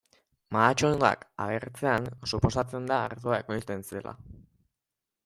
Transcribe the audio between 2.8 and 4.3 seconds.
da ardoa ekoizten zela.